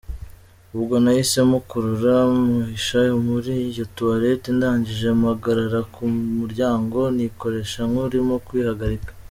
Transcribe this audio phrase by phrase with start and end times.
[0.75, 2.15] Ubwo nahise mukurura
[2.49, 6.01] muhisha muri iyo toilette ndagije mpagarara ku
[6.39, 9.11] muryango nikoresha nkurimo kwihagarika.